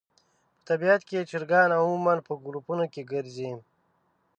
[0.55, 3.51] په طبیعت کې چرګان عموماً په ګروپونو کې ګرځي.